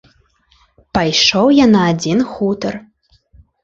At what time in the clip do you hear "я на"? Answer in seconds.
1.63-1.81